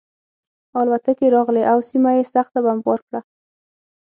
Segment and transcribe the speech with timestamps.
[0.81, 3.19] الوتکې راغلې او سیمه یې سخته بمبار کړه